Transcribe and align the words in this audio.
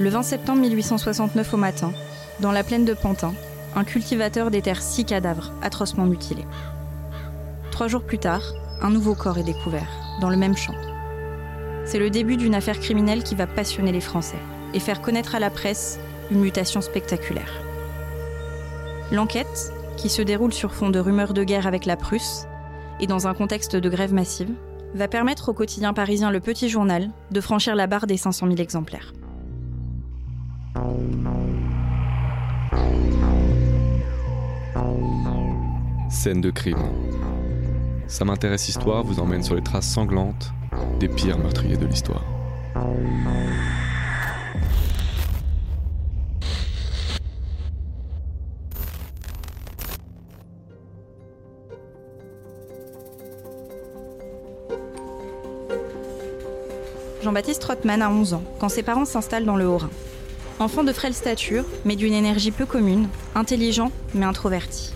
Le 0.00 0.10
20 0.10 0.24
septembre 0.24 0.60
1869 0.60 1.54
au 1.54 1.56
matin, 1.56 1.92
dans 2.40 2.50
la 2.50 2.64
plaine 2.64 2.84
de 2.84 2.94
Pantin, 2.94 3.32
un 3.76 3.84
cultivateur 3.84 4.50
déterre 4.50 4.82
six 4.82 5.04
cadavres 5.04 5.52
atrocement 5.62 6.04
mutilés. 6.04 6.46
Trois 7.70 7.86
jours 7.86 8.02
plus 8.02 8.18
tard, 8.18 8.42
un 8.82 8.90
nouveau 8.90 9.14
corps 9.14 9.38
est 9.38 9.44
découvert, 9.44 9.86
dans 10.20 10.30
le 10.30 10.36
même 10.36 10.56
champ. 10.56 10.74
C'est 11.84 12.00
le 12.00 12.10
début 12.10 12.36
d'une 12.36 12.56
affaire 12.56 12.80
criminelle 12.80 13.22
qui 13.22 13.36
va 13.36 13.46
passionner 13.46 13.92
les 13.92 14.00
Français 14.00 14.38
et 14.72 14.80
faire 14.80 15.00
connaître 15.00 15.36
à 15.36 15.38
la 15.38 15.50
presse 15.50 16.00
une 16.32 16.40
mutation 16.40 16.80
spectaculaire. 16.80 17.62
L'enquête, 19.12 19.72
qui 19.96 20.08
se 20.08 20.22
déroule 20.22 20.52
sur 20.52 20.74
fond 20.74 20.90
de 20.90 20.98
rumeurs 20.98 21.34
de 21.34 21.44
guerre 21.44 21.68
avec 21.68 21.86
la 21.86 21.96
Prusse 21.96 22.46
et 22.98 23.06
dans 23.06 23.28
un 23.28 23.34
contexte 23.34 23.76
de 23.76 23.88
grève 23.88 24.12
massive, 24.12 24.50
va 24.96 25.06
permettre 25.06 25.50
au 25.50 25.52
quotidien 25.52 25.92
parisien 25.92 26.32
Le 26.32 26.40
Petit 26.40 26.68
Journal 26.68 27.10
de 27.30 27.40
franchir 27.40 27.76
la 27.76 27.86
barre 27.86 28.08
des 28.08 28.16
500 28.16 28.48
000 28.48 28.58
exemplaires. 28.58 29.12
Scène 36.10 36.40
de 36.40 36.50
crime. 36.50 36.78
Ça 38.08 38.24
m'intéresse 38.24 38.68
Histoire 38.68 39.04
vous 39.04 39.20
emmène 39.20 39.42
sur 39.42 39.54
les 39.54 39.62
traces 39.62 39.86
sanglantes 39.86 40.52
des 40.98 41.08
pires 41.08 41.38
meurtriers 41.38 41.76
de 41.76 41.86
l'histoire. 41.86 42.24
Jean-Baptiste 57.22 57.62
Trottmann 57.62 58.02
a 58.02 58.10
11 58.10 58.34
ans 58.34 58.42
quand 58.58 58.68
ses 58.68 58.82
parents 58.82 59.04
s'installent 59.04 59.44
dans 59.44 59.56
le 59.56 59.66
Haut-Rhin. 59.68 59.90
Enfant 60.60 60.84
de 60.84 60.92
frêle 60.92 61.14
stature, 61.14 61.64
mais 61.84 61.96
d'une 61.96 62.12
énergie 62.12 62.50
peu 62.50 62.66
commune, 62.66 63.08
intelligent 63.34 63.90
mais 64.14 64.24
introverti. 64.24 64.92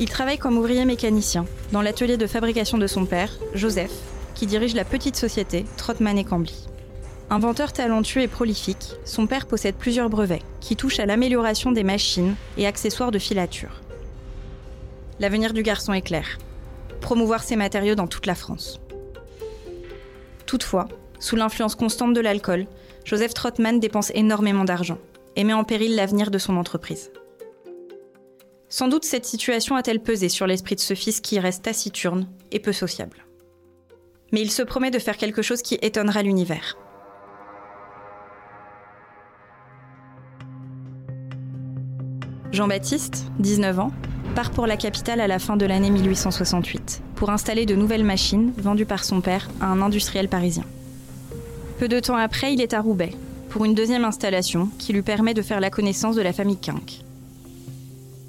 Il 0.00 0.08
travaille 0.08 0.38
comme 0.38 0.58
ouvrier 0.58 0.84
mécanicien 0.84 1.46
dans 1.72 1.82
l'atelier 1.82 2.16
de 2.16 2.26
fabrication 2.26 2.78
de 2.78 2.86
son 2.86 3.06
père, 3.06 3.30
Joseph, 3.54 3.92
qui 4.34 4.46
dirige 4.46 4.74
la 4.74 4.84
petite 4.84 5.16
société 5.16 5.64
Trottmann 5.76 6.18
et 6.18 6.24
Cambly. 6.24 6.66
Inventeur 7.30 7.72
talentueux 7.72 8.22
et 8.22 8.28
prolifique, 8.28 8.92
son 9.04 9.26
père 9.26 9.46
possède 9.46 9.76
plusieurs 9.76 10.10
brevets 10.10 10.42
qui 10.60 10.76
touchent 10.76 11.00
à 11.00 11.06
l'amélioration 11.06 11.72
des 11.72 11.84
machines 11.84 12.34
et 12.58 12.66
accessoires 12.66 13.12
de 13.12 13.18
filature. 13.18 13.80
L'avenir 15.20 15.52
du 15.52 15.62
garçon 15.62 15.92
est 15.92 16.02
clair 16.02 16.38
promouvoir 17.04 17.42
ces 17.42 17.54
matériaux 17.54 17.94
dans 17.94 18.06
toute 18.06 18.24
la 18.24 18.34
France. 18.34 18.80
Toutefois, 20.46 20.88
sous 21.20 21.36
l'influence 21.36 21.74
constante 21.74 22.14
de 22.14 22.20
l'alcool, 22.20 22.66
Joseph 23.04 23.34
Trottmann 23.34 23.80
dépense 23.80 24.10
énormément 24.14 24.64
d'argent 24.64 24.98
et 25.36 25.44
met 25.44 25.52
en 25.52 25.64
péril 25.64 25.94
l'avenir 25.94 26.30
de 26.30 26.38
son 26.38 26.56
entreprise. 26.56 27.10
Sans 28.68 28.88
doute 28.88 29.04
cette 29.04 29.26
situation 29.26 29.76
a-t-elle 29.76 30.00
pesé 30.00 30.28
sur 30.28 30.46
l'esprit 30.46 30.74
de 30.74 30.80
ce 30.80 30.94
fils 30.94 31.20
qui 31.20 31.38
reste 31.38 31.64
taciturne 31.64 32.28
et 32.50 32.58
peu 32.58 32.72
sociable. 32.72 33.26
Mais 34.32 34.40
il 34.40 34.50
se 34.50 34.62
promet 34.62 34.90
de 34.90 34.98
faire 34.98 35.16
quelque 35.16 35.42
chose 35.42 35.62
qui 35.62 35.78
étonnera 35.80 36.22
l'univers. 36.22 36.76
Jean-Baptiste, 42.52 43.26
19 43.38 43.78
ans, 43.80 43.92
part 44.34 44.50
pour 44.50 44.66
la 44.66 44.76
capitale 44.76 45.20
à 45.20 45.28
la 45.28 45.38
fin 45.38 45.56
de 45.56 45.66
l'année 45.66 45.90
1868 45.90 47.02
pour 47.16 47.30
installer 47.30 47.66
de 47.66 47.74
nouvelles 47.74 48.04
machines 48.04 48.52
vendues 48.56 48.86
par 48.86 49.04
son 49.04 49.20
père 49.20 49.48
à 49.60 49.66
un 49.66 49.82
industriel 49.82 50.28
parisien. 50.28 50.64
Peu 51.78 51.88
de 51.88 51.98
temps 51.98 52.16
après, 52.16 52.54
il 52.54 52.60
est 52.60 52.72
à 52.72 52.80
Roubaix 52.80 53.10
pour 53.50 53.64
une 53.64 53.74
deuxième 53.74 54.04
installation 54.04 54.68
qui 54.78 54.92
lui 54.92 55.02
permet 55.02 55.34
de 55.34 55.42
faire 55.42 55.60
la 55.60 55.70
connaissance 55.70 56.14
de 56.14 56.22
la 56.22 56.32
famille 56.32 56.56
Quinck. 56.56 57.00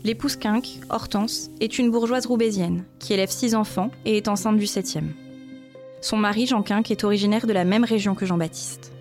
L'épouse 0.03 0.35
Quinck, 0.35 0.79
Hortense, 0.89 1.51
est 1.59 1.77
une 1.77 1.91
bourgeoise 1.91 2.25
roubaisienne 2.25 2.83
qui 2.99 3.13
élève 3.13 3.29
six 3.29 3.53
enfants 3.53 3.91
et 4.05 4.17
est 4.17 4.27
enceinte 4.27 4.57
du 4.57 4.65
septième. 4.67 5.13
Son 6.01 6.17
mari, 6.17 6.47
Jean 6.47 6.63
Quinck, 6.63 6.89
est 6.89 7.03
originaire 7.03 7.45
de 7.45 7.53
la 7.53 7.65
même 7.65 7.83
région 7.83 8.15
que 8.15 8.25
Jean-Baptiste. 8.25 8.91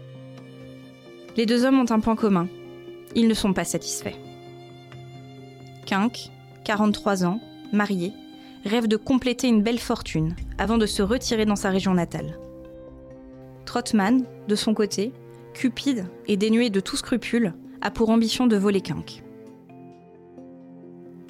Les 1.36 1.46
deux 1.46 1.64
hommes 1.64 1.80
ont 1.80 1.90
un 1.90 2.00
point 2.00 2.16
commun. 2.16 2.48
Ils 3.14 3.28
ne 3.28 3.34
sont 3.34 3.52
pas 3.54 3.64
satisfaits. 3.64 4.16
Quinck, 5.86 6.30
43 6.64 7.24
ans, 7.24 7.40
marié, 7.72 8.12
rêve 8.64 8.88
de 8.88 8.96
compléter 8.96 9.48
une 9.48 9.62
belle 9.62 9.78
fortune 9.78 10.34
avant 10.58 10.78
de 10.78 10.86
se 10.86 11.02
retirer 11.02 11.44
dans 11.44 11.56
sa 11.56 11.70
région 11.70 11.94
natale. 11.94 12.38
Trottmann, 13.64 14.24
de 14.48 14.54
son 14.54 14.74
côté, 14.74 15.12
cupide 15.52 16.06
et 16.26 16.36
dénué 16.36 16.70
de 16.70 16.80
tout 16.80 16.96
scrupule, 16.96 17.54
a 17.80 17.90
pour 17.90 18.10
ambition 18.10 18.46
de 18.46 18.56
voler 18.56 18.80
Quinck. 18.80 19.22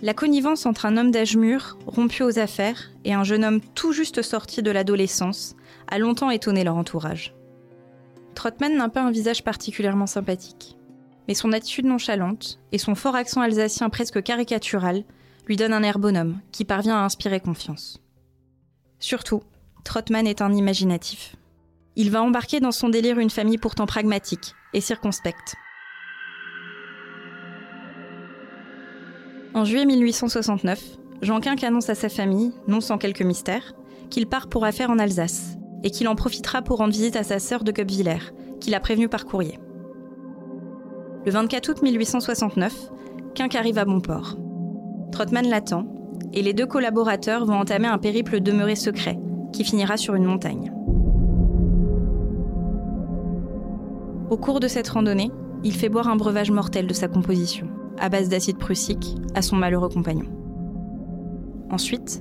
La 0.02 0.14
connivence 0.14 0.66
entre 0.66 0.86
un 0.86 0.96
homme 0.96 1.10
d'âge 1.10 1.36
mûr, 1.36 1.78
rompu 1.86 2.22
aux 2.22 2.38
affaires, 2.38 2.90
et 3.04 3.14
un 3.14 3.24
jeune 3.24 3.44
homme 3.44 3.60
tout 3.74 3.92
juste 3.92 4.22
sorti 4.22 4.62
de 4.62 4.70
l'adolescence 4.70 5.56
a 5.88 5.98
longtemps 5.98 6.30
étonné 6.30 6.64
leur 6.64 6.76
entourage. 6.76 7.34
Trottmann 8.34 8.76
n'a 8.76 8.88
pas 8.88 9.02
un 9.02 9.10
visage 9.10 9.44
particulièrement 9.44 10.06
sympathique, 10.06 10.76
mais 11.26 11.34
son 11.34 11.52
attitude 11.52 11.86
nonchalante 11.86 12.60
et 12.72 12.78
son 12.78 12.94
fort 12.94 13.14
accent 13.14 13.40
alsacien 13.40 13.88
presque 13.88 14.22
caricatural 14.22 15.04
lui 15.46 15.56
donnent 15.56 15.72
un 15.72 15.82
air 15.82 15.98
bonhomme 15.98 16.40
qui 16.52 16.64
parvient 16.64 16.96
à 16.96 17.04
inspirer 17.04 17.40
confiance. 17.40 18.02
Surtout, 18.98 19.42
Trottmann 19.84 20.26
est 20.26 20.42
un 20.42 20.52
imaginatif. 20.52 21.36
Il 21.96 22.10
va 22.10 22.22
embarquer 22.22 22.58
dans 22.58 22.72
son 22.72 22.88
délire 22.88 23.20
une 23.20 23.30
famille 23.30 23.58
pourtant 23.58 23.86
pragmatique 23.86 24.54
et 24.72 24.80
circonspecte. 24.80 25.54
En 29.54 29.64
juillet 29.64 29.86
1869, 29.86 30.82
Jean 31.22 31.38
Quinck 31.38 31.62
annonce 31.62 31.88
à 31.88 31.94
sa 31.94 32.08
famille, 32.08 32.52
non 32.66 32.80
sans 32.80 32.98
quelques 32.98 33.22
mystères, 33.22 33.74
qu'il 34.10 34.26
part 34.26 34.48
pour 34.48 34.64
affaires 34.64 34.90
en 34.90 34.98
Alsace 34.98 35.56
et 35.84 35.92
qu'il 35.92 36.08
en 36.08 36.16
profitera 36.16 36.62
pour 36.62 36.78
rendre 36.78 36.92
visite 36.92 37.14
à 37.14 37.22
sa 37.22 37.38
sœur 37.38 37.62
de 37.62 37.70
Guebwiller, 37.70 38.18
qu'il 38.60 38.74
a 38.74 38.80
prévenue 38.80 39.08
par 39.08 39.24
courrier. 39.24 39.60
Le 41.24 41.30
24 41.30 41.68
août 41.68 41.82
1869, 41.82 42.90
Quinck 43.36 43.54
arrive 43.54 43.78
à 43.78 43.84
Bonport. 43.84 44.36
Trottmann 45.12 45.48
l'attend 45.48 45.86
et 46.32 46.42
les 46.42 46.52
deux 46.54 46.66
collaborateurs 46.66 47.46
vont 47.46 47.60
entamer 47.60 47.86
un 47.86 47.98
périple 47.98 48.40
demeuré 48.40 48.74
secret 48.74 49.16
qui 49.52 49.62
finira 49.62 49.96
sur 49.96 50.16
une 50.16 50.24
montagne. 50.24 50.73
Au 54.34 54.36
cours 54.36 54.58
de 54.58 54.66
cette 54.66 54.88
randonnée, 54.88 55.30
il 55.62 55.76
fait 55.76 55.88
boire 55.88 56.08
un 56.08 56.16
breuvage 56.16 56.50
mortel 56.50 56.88
de 56.88 56.92
sa 56.92 57.06
composition, 57.06 57.68
à 58.00 58.08
base 58.08 58.28
d'acide 58.28 58.58
prussique, 58.58 59.14
à 59.36 59.42
son 59.42 59.54
malheureux 59.54 59.88
compagnon. 59.88 60.26
Ensuite, 61.70 62.20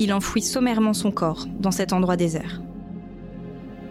il 0.00 0.12
enfouit 0.12 0.42
sommairement 0.42 0.94
son 0.94 1.12
corps 1.12 1.46
dans 1.60 1.70
cet 1.70 1.92
endroit 1.92 2.16
désert. 2.16 2.60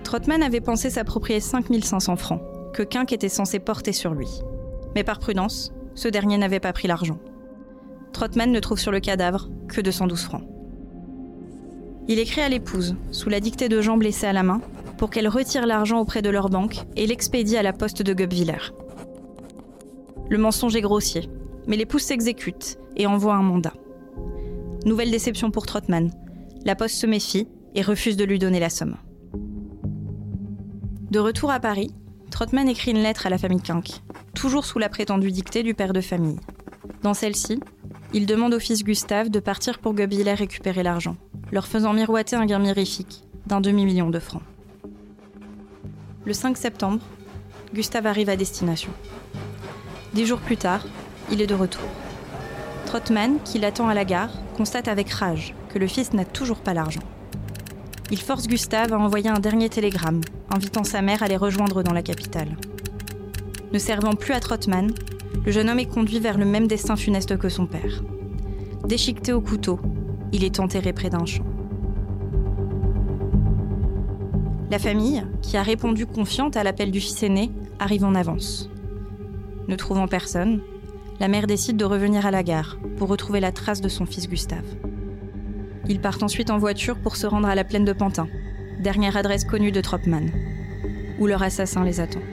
Trottmann 0.03 0.43
avait 0.43 0.59
pensé 0.59 0.89
s'approprier 0.89 1.39
5500 1.39 2.17
francs, 2.17 2.41
que 2.73 2.83
Quinck 2.83 3.13
était 3.13 3.29
censé 3.29 3.59
porter 3.59 3.93
sur 3.93 4.13
lui. 4.13 4.41
Mais 4.93 5.05
par 5.05 5.19
prudence, 5.19 5.71
ce 5.95 6.09
dernier 6.09 6.37
n'avait 6.37 6.59
pas 6.59 6.73
pris 6.73 6.89
l'argent. 6.89 7.19
Trottmann 8.11 8.51
ne 8.51 8.59
trouve 8.59 8.77
sur 8.77 8.91
le 8.91 8.99
cadavre 8.99 9.47
que 9.69 9.79
212 9.79 10.21
francs. 10.21 10.43
Il 12.09 12.19
écrit 12.19 12.41
à 12.41 12.49
l'épouse, 12.49 12.97
sous 13.11 13.29
la 13.29 13.39
dictée 13.39 13.69
de 13.69 13.79
Jean 13.79 13.95
blessé 13.95 14.27
à 14.27 14.33
la 14.33 14.43
main, 14.43 14.59
pour 15.03 15.09
qu'elle 15.09 15.27
retire 15.27 15.65
l'argent 15.65 15.99
auprès 15.99 16.21
de 16.21 16.29
leur 16.29 16.49
banque 16.49 16.77
et 16.95 17.05
l'expédie 17.05 17.57
à 17.57 17.61
la 17.61 17.73
poste 17.73 18.01
de 18.01 18.13
Guebwiller. 18.13 18.71
Le 20.29 20.37
mensonge 20.37 20.77
est 20.77 20.81
grossier, 20.81 21.29
mais 21.67 21.75
l'épouse 21.75 22.03
s'exécute 22.03 22.77
et 22.95 23.05
envoie 23.05 23.35
un 23.35 23.41
mandat. 23.41 23.73
Nouvelle 24.85 25.11
déception 25.11 25.51
pour 25.51 25.65
Trottmann. 25.65 26.09
La 26.63 26.77
poste 26.77 26.95
se 26.95 27.05
méfie 27.05 27.49
et 27.75 27.81
refuse 27.81 28.15
de 28.15 28.23
lui 28.23 28.39
donner 28.39 28.61
la 28.61 28.69
somme. 28.69 28.95
De 31.11 31.19
retour 31.19 31.51
à 31.51 31.59
Paris, 31.59 31.93
Trottmann 32.31 32.69
écrit 32.69 32.91
une 32.91 33.03
lettre 33.03 33.27
à 33.27 33.29
la 33.29 33.37
famille 33.37 33.59
Quinck, 33.59 34.03
toujours 34.33 34.63
sous 34.63 34.79
la 34.79 34.87
prétendue 34.87 35.31
dictée 35.33 35.63
du 35.63 35.73
père 35.73 35.91
de 35.91 35.99
famille. 35.99 36.39
Dans 37.01 37.13
celle-ci, 37.13 37.59
il 38.13 38.25
demande 38.25 38.53
au 38.53 38.59
fils 38.59 38.85
Gustave 38.85 39.27
de 39.27 39.41
partir 39.41 39.79
pour 39.79 39.95
Guebwiller 39.95 40.35
récupérer 40.35 40.81
l'argent, 40.81 41.17
leur 41.51 41.67
faisant 41.67 41.91
miroiter 41.91 42.37
un 42.37 42.45
gain 42.45 42.59
mirifique 42.59 43.25
d'un 43.47 43.59
demi-million 43.59 44.09
de 44.09 44.19
francs. 44.19 44.43
Le 46.25 46.31
5 46.31 46.55
septembre, 46.55 47.01
Gustave 47.73 48.07
arrive 48.07 48.29
à 48.29 48.37
destination. 48.37 48.91
Dix 50.13 50.25
jours 50.25 50.39
plus 50.39 50.55
tard, 50.55 50.85
il 51.29 51.41
est 51.41 51.47
de 51.47 51.53
retour. 51.53 51.83
Trottmann, 52.85 53.39
qui 53.43 53.59
l'attend 53.59 53.89
à 53.89 53.93
la 53.93 54.05
gare, 54.05 54.31
constate 54.55 54.87
avec 54.87 55.09
rage 55.09 55.53
que 55.67 55.79
le 55.79 55.87
fils 55.87 56.13
n'a 56.13 56.23
toujours 56.23 56.61
pas 56.61 56.73
l'argent. 56.73 57.01
Il 58.09 58.21
force 58.21 58.47
Gustave 58.47 58.93
à 58.93 58.97
envoyer 58.97 59.29
un 59.29 59.39
dernier 59.39 59.67
télégramme, 59.67 60.21
invitant 60.49 60.85
sa 60.85 61.01
mère 61.01 61.23
à 61.23 61.27
les 61.27 61.35
rejoindre 61.35 61.83
dans 61.83 61.93
la 61.93 62.03
capitale. 62.03 62.55
Ne 63.73 63.79
servant 63.79 64.13
plus 64.13 64.33
à 64.33 64.39
Trottmann, 64.39 64.93
le 65.45 65.51
jeune 65.51 65.69
homme 65.69 65.79
est 65.79 65.93
conduit 65.93 66.19
vers 66.19 66.37
le 66.37 66.45
même 66.45 66.67
destin 66.67 66.95
funeste 66.95 67.37
que 67.37 67.49
son 67.49 67.65
père. 67.65 68.01
Déchiqueté 68.85 69.33
au 69.33 69.41
couteau, 69.41 69.77
il 70.31 70.45
est 70.45 70.61
enterré 70.61 70.93
près 70.93 71.09
d'un 71.09 71.25
champ. 71.25 71.52
La 74.73 74.79
famille, 74.79 75.23
qui 75.43 75.55
a 75.55 75.61
répondu 75.61 76.07
confiante 76.07 76.57
à 76.57 76.63
l'appel 76.63 76.89
du 76.89 76.99
fils 76.99 77.21
aîné, 77.21 77.51
arrive 77.77 78.03
en 78.03 78.15
avance. 78.15 78.71
Ne 79.67 79.75
trouvant 79.75 80.07
personne, 80.07 80.61
la 81.19 81.27
mère 81.27 81.45
décide 81.45 81.77
de 81.77 81.85
revenir 81.85 82.25
à 82.25 82.31
la 82.31 82.41
gare 82.41 82.79
pour 82.97 83.07
retrouver 83.07 83.39
la 83.39 83.51
trace 83.51 83.81
de 83.81 83.87
son 83.87 84.07
fils 84.07 84.27
Gustave. 84.27 84.65
Ils 85.87 86.01
partent 86.01 86.23
ensuite 86.23 86.49
en 86.49 86.57
voiture 86.57 86.97
pour 86.97 87.17
se 87.17 87.27
rendre 87.27 87.47
à 87.47 87.53
la 87.53 87.63
plaine 87.63 87.85
de 87.85 87.93
Pantin, 87.93 88.27
dernière 88.79 89.15
adresse 89.15 89.45
connue 89.45 89.71
de 89.71 89.79
Tropman, 89.79 90.31
où 91.19 91.27
leur 91.27 91.43
assassin 91.43 91.83
les 91.83 91.99
attend. 91.99 92.23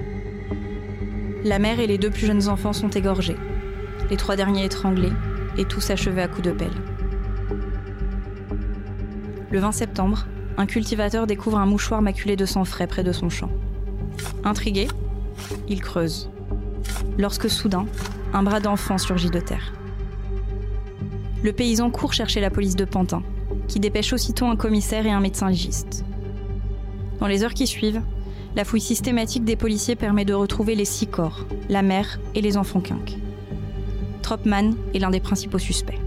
La 1.44 1.58
mère 1.58 1.78
et 1.78 1.86
les 1.86 1.98
deux 1.98 2.08
plus 2.08 2.24
jeunes 2.24 2.48
enfants 2.48 2.72
sont 2.72 2.88
égorgés, 2.88 3.36
les 4.08 4.16
trois 4.16 4.36
derniers 4.36 4.64
étranglés 4.64 5.12
et 5.58 5.66
tous 5.66 5.90
achevés 5.90 6.22
à 6.22 6.28
coups 6.28 6.48
de 6.48 6.52
pelle. 6.52 6.70
Le 9.50 9.58
20 9.58 9.72
septembre, 9.72 10.26
un 10.60 10.66
cultivateur 10.66 11.26
découvre 11.26 11.56
un 11.56 11.64
mouchoir 11.64 12.02
maculé 12.02 12.36
de 12.36 12.44
sang 12.44 12.66
frais 12.66 12.86
près 12.86 13.02
de 13.02 13.12
son 13.12 13.30
champ. 13.30 13.48
Intrigué, 14.44 14.88
il 15.70 15.80
creuse. 15.80 16.28
Lorsque 17.16 17.48
soudain, 17.48 17.86
un 18.34 18.42
bras 18.42 18.60
d'enfant 18.60 18.98
surgit 18.98 19.30
de 19.30 19.40
terre. 19.40 19.72
Le 21.42 21.54
paysan 21.54 21.90
court 21.90 22.12
chercher 22.12 22.42
la 22.42 22.50
police 22.50 22.76
de 22.76 22.84
Pantin, 22.84 23.22
qui 23.68 23.80
dépêche 23.80 24.12
aussitôt 24.12 24.44
un 24.44 24.56
commissaire 24.56 25.06
et 25.06 25.10
un 25.10 25.20
médecin 25.20 25.48
légiste. 25.48 26.04
Dans 27.20 27.26
les 27.26 27.42
heures 27.42 27.54
qui 27.54 27.66
suivent, 27.66 28.02
la 28.54 28.66
fouille 28.66 28.82
systématique 28.82 29.44
des 29.44 29.56
policiers 29.56 29.96
permet 29.96 30.26
de 30.26 30.34
retrouver 30.34 30.74
les 30.74 30.84
six 30.84 31.06
corps, 31.06 31.46
la 31.70 31.80
mère 31.80 32.20
et 32.34 32.42
les 32.42 32.58
enfants 32.58 32.82
quinques. 32.82 33.16
Tropman 34.20 34.74
est 34.92 34.98
l'un 34.98 35.10
des 35.10 35.20
principaux 35.20 35.58
suspects. 35.58 35.98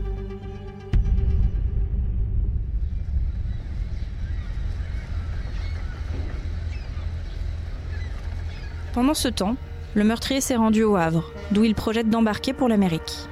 Pendant 8.93 9.15
ce 9.15 9.27
temps, 9.27 9.55
le 9.95 10.03
meurtrier 10.03 10.39
s'est 10.39 10.55
rendu 10.55 10.83
au 10.83 10.95
Havre, 10.95 11.31
d'où 11.51 11.63
il 11.63 11.73
projette 11.73 12.09
d'embarquer 12.09 12.53
pour 12.53 12.67
l'Amérique. 12.69 13.27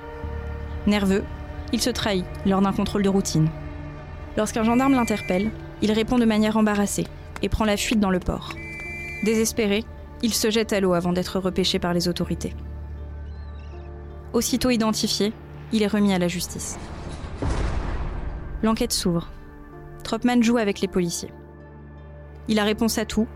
Nerveux, 0.88 1.24
il 1.72 1.80
se 1.80 1.92
trahit 1.92 2.26
lors 2.48 2.62
d'un 2.62 2.74
contrôle 2.74 3.04
de 3.04 3.10
routine. 3.10 3.48
Lorsqu'un 4.38 4.64
gendarme 4.64 4.94
l'interpelle, 4.94 5.52
il 5.84 5.92
répond 5.92 6.18
de 6.18 6.26
manière 6.26 6.58
embarrassée 6.58 7.06
et 7.44 7.50
prend 7.50 7.66
la 7.66 7.78
fuite 7.78 8.00
dans 8.00 8.10
le 8.10 8.20
port. 8.20 8.54
Désespéré, 9.24 9.84
il 10.24 10.34
se 10.34 10.50
jette 10.50 10.74
à 10.74 10.80
l'eau 10.80 10.94
avant 10.94 11.14
d'être 11.14 11.40
repêché 11.40 11.78
par 11.78 11.94
les 11.94 12.08
autorités. 12.08 12.56
Aussitôt 14.34 14.72
identifié, 14.72 15.32
il 15.72 15.84
est 15.84 15.88
remis 15.88 16.14
à 16.14 16.20
la 16.20 16.28
justice. 16.28 16.80
L'enquête 18.64 18.94
s'ouvre. 18.94 19.30
Tropman 20.04 20.42
joue 20.42 20.58
avec 20.58 20.82
les 20.82 20.88
policiers. 20.88 21.32
Il 22.48 22.58
a 22.58 22.64
réponse 22.64 22.98
à 22.98 23.06
tout, 23.06 23.28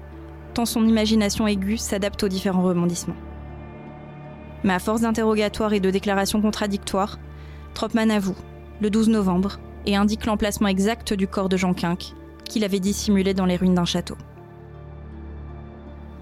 son 0.64 0.88
imagination 0.88 1.46
aiguë 1.48 1.78
s'adapte 1.78 2.24
aux 2.24 2.30
différents 2.30 2.64
rebondissements. 2.64 3.18
Mais 4.64 4.74
à 4.74 4.80
force 4.80 5.02
d'interrogatoires 5.02 5.74
et 5.74 5.82
de 5.82 5.92
déclarations 5.92 6.42
contradictoires, 6.42 7.20
Tropman 7.74 8.10
avoue, 8.10 8.38
le 8.80 8.90
12 8.90 9.10
novembre, 9.10 9.60
et 9.86 9.98
indique 9.98 10.26
l'emplacement 10.26 10.70
exact 10.70 11.14
du 11.14 11.28
corps 11.28 11.50
de 11.50 11.58
Jean 11.58 11.74
Quinck, 11.74 12.14
qu'il 12.46 12.64
avait 12.64 12.80
dissimulé 12.80 13.34
dans 13.34 13.46
les 13.46 13.58
ruines 13.58 13.76
d'un 13.76 13.86
château. 13.86 14.16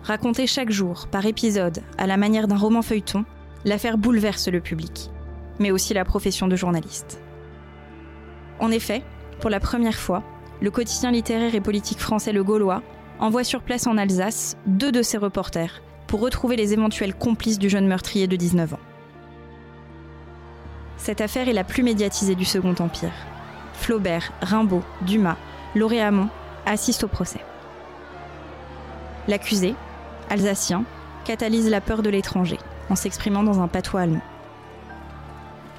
Racontée 0.04 0.48
chaque 0.48 0.72
jour, 0.72 1.08
par 1.08 1.26
épisode, 1.26 1.82
à 1.98 2.08
la 2.08 2.18
manière 2.18 2.48
d'un 2.48 2.58
roman 2.58 2.82
feuilleton, 2.82 3.24
l'affaire 3.64 3.98
bouleverse 3.98 4.50
le 4.50 4.60
public, 4.60 5.10
mais 5.60 5.72
aussi 5.72 5.94
la 5.94 6.04
profession 6.04 6.48
de 6.48 6.56
journaliste. 6.56 7.22
En 8.60 8.72
effet, 8.72 9.04
pour 9.40 9.50
la 9.50 9.60
première 9.60 9.96
fois, 9.96 10.24
le 10.62 10.72
quotidien 10.72 11.12
littéraire 11.12 11.56
et 11.56 11.62
politique 11.62 12.00
français 12.00 12.34
Le 12.34 12.44
Gaulois 12.44 12.82
envoie 13.20 13.44
sur 13.44 13.62
place 13.62 13.88
en 13.88 13.98
Alsace 13.98 14.58
deux 14.66 14.92
de 14.92 15.02
ses 15.02 15.18
reporters 15.18 15.82
pour 16.08 16.20
retrouver 16.20 16.56
les 16.56 16.74
éventuels 16.74 17.16
complices 17.16 17.60
du 17.60 17.70
jeune 17.70 17.88
meurtrier 17.88 18.28
de 18.28 18.36
19 18.36 18.74
ans. 18.74 18.80
Cette 20.98 21.22
affaire 21.22 21.50
est 21.50 21.54
la 21.54 21.64
plus 21.64 21.84
médiatisée 21.84 22.36
du 22.36 22.46
Second 22.46 22.76
Empire. 22.80 23.14
Flaubert, 23.74 24.32
Rimbaud, 24.42 24.84
Dumas, 25.02 25.38
Lauré 25.76 26.02
Hamon 26.02 26.30
assistent 26.66 27.06
au 27.06 27.08
procès. 27.08 27.42
L'accusé, 29.28 29.76
alsacien, 30.30 30.86
catalyse 31.26 31.70
la 31.70 31.82
peur 31.82 32.04
de 32.04 32.10
l'étranger 32.10 32.58
en 32.90 32.96
s'exprimant 32.96 33.44
dans 33.44 33.60
un 33.60 33.68
patois 33.68 34.02
allemand. 34.02 34.22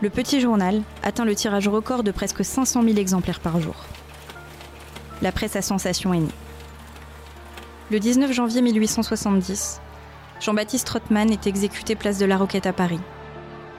Le 0.03 0.11
petit 0.11 0.41
journal 0.41 0.83
atteint 1.03 1.25
le 1.25 1.35
tirage 1.35 1.69
record 1.69 2.03
de 2.03 2.11
presque 2.11 2.45
500 2.45 2.83
000 2.83 2.97
exemplaires 2.97 3.41
par 3.41 3.61
jour. 3.61 3.77
La 5.23 5.33
presse 5.33 5.57
à 5.57 5.63
sensation 5.63 6.13
est 6.13 6.19
née. 6.19 6.29
Le 7.91 8.01
19 8.01 8.33
janvier 8.33 8.63
1870, 8.63 9.83
Jean-Baptiste 10.41 10.87
Trottmann 10.87 11.31
est 11.31 11.47
exécuté 11.47 11.95
place 11.95 12.19
de 12.19 12.25
la 12.25 12.39
Roquette 12.39 12.67
à 12.67 12.73
Paris, 12.73 13.01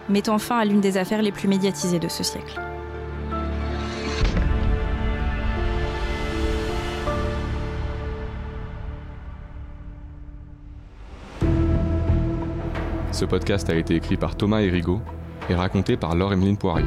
mettant 0.09 0.37
fin 0.37 0.59
à 0.59 0.65
l'une 0.65 0.79
des 0.79 0.97
affaires 0.97 1.23
les 1.23 1.31
plus 1.31 1.47
médiatisées 1.47 1.97
de 1.97 2.07
ce 2.07 2.23
siècle. 2.23 2.61
Ce 13.11 13.25
podcast 13.25 13.67
a 13.71 13.75
été 13.75 13.95
écrit 13.95 14.17
par 14.17 14.35
Thomas 14.35 14.61
Erigo 14.61 15.01
et 15.49 15.55
raconté 15.55 15.97
par 15.97 16.15
Laure-Emeline 16.15 16.57
Poirier. 16.57 16.85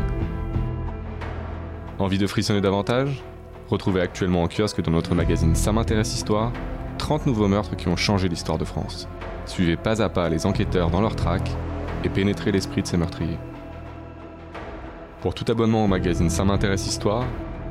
Envie 1.99 2.19
de 2.19 2.29
frissonner 2.29 2.61
davantage? 2.61 3.25
Retrouvez 3.69 4.03
actuellement 4.03 4.45
en 4.45 4.49
kiosque 4.49 4.83
dans 4.83 4.93
notre 4.93 5.17
magazine 5.17 5.57
Ça 5.57 5.73
m'intéresse 5.73 6.15
Histoire 6.15 6.53
30 6.99 7.27
nouveaux 7.27 7.49
meurtres 7.49 7.77
qui 7.77 7.89
ont 7.89 7.97
changé 7.97 8.29
l'histoire 8.29 8.59
de 8.59 8.65
France. 8.65 9.09
Suivez 9.47 9.77
pas 9.77 10.03
à 10.03 10.09
pas 10.11 10.29
les 10.29 10.45
enquêteurs 10.45 10.91
dans 10.91 11.01
leur 11.01 11.17
traque 11.17 11.51
et 12.05 12.09
pénétrez 12.09 12.53
l'esprit 12.53 12.83
de 12.83 12.87
ces 12.87 12.99
meurtriers. 12.99 13.39
Pour 15.23 15.35
tout 15.35 15.47
abonnement 15.51 15.85
au 15.85 15.89
magazine 15.89 16.31
Ça 16.31 16.45
m'intéresse 16.45 16.87
Histoire, 16.87 17.25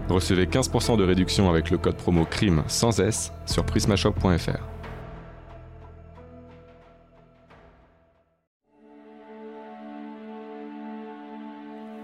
recevez 0.09 0.45
15% 0.47 0.97
de 0.97 1.03
réduction 1.03 1.49
avec 1.49 1.69
le 1.69 1.77
code 1.77 1.95
promo 1.95 2.25
CRIME 2.25 2.63
sans 2.67 2.99
S 2.99 3.31
sur 3.45 3.63
prismashop.fr. 3.63 4.63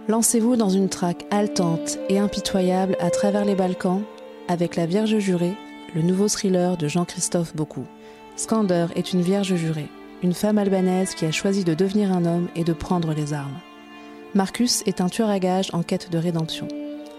Lancez-vous 0.10 0.58
dans 0.58 0.70
une 0.70 0.90
traque 0.90 1.26
haletante 1.32 1.98
et 2.10 2.20
impitoyable 2.20 2.98
à 3.00 3.10
travers 3.10 3.46
les 3.46 3.56
Balkans 3.56 4.02
avec 4.50 4.76
La 4.76 4.86
Vierge 4.86 5.18
jurée, 5.20 5.54
le 5.96 6.02
nouveau 6.02 6.28
thriller 6.28 6.78
de 6.78 6.88
Jean-Christophe 6.88 7.56
Beaucoup. 7.56 7.86
Skander 8.36 8.88
est 8.96 9.14
une 9.14 9.22
vierge 9.22 9.56
jurée, 9.56 9.90
une 10.24 10.34
femme 10.34 10.58
albanaise 10.58 11.14
qui 11.14 11.26
a 11.26 11.32
choisi 11.32 11.64
de 11.64 11.74
devenir 11.74 12.12
un 12.12 12.26
homme 12.26 12.48
et 12.56 12.64
de 12.64 12.74
prendre 12.74 13.14
les 13.14 13.34
armes. 13.34 13.60
Marcus 14.34 14.82
est 14.88 15.02
un 15.02 15.10
tueur 15.10 15.30
à 15.30 15.38
gages 15.38 15.70
en 15.74 15.84
quête 15.84 16.10
de 16.12 16.18
rédemption. 16.18 16.68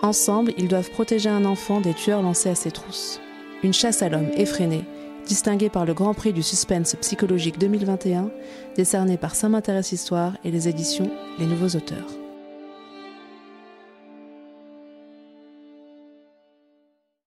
Ensemble, 0.02 0.52
ils 0.59 0.69
doivent 0.69 0.90
protéger 0.90 1.28
un 1.28 1.45
enfant 1.45 1.81
des 1.81 1.95
tueurs 1.95 2.23
lancés 2.23 2.50
à 2.50 2.54
ses 2.54 2.73
trousses. 2.73 3.21
Une 3.62 3.73
chasse 3.73 4.02
à 4.02 4.09
l'homme 4.09 4.31
effrénée, 4.37 4.85
distinguée 5.26 5.71
par 5.71 5.87
le 5.87 5.95
Grand 5.95 6.12
Prix 6.12 6.33
du 6.33 6.43
suspense 6.43 6.97
psychologique 7.00 7.59
2021, 7.59 8.31
décerné 8.76 9.16
par 9.16 9.37
Saint 9.37 9.49
m'intéresse 9.49 9.93
Histoire 9.93 10.33
et 10.45 10.50
les 10.50 10.69
éditions 10.69 11.11
Les 11.38 11.47
Nouveaux 11.47 11.76
Auteurs. 11.76 12.24